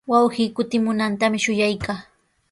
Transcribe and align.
Wawqii 0.11 0.53
kutimunantami 0.55 1.37
shuyaykaa. 1.43 1.99